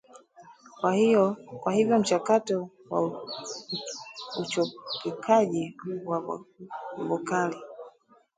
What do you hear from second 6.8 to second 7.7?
vokali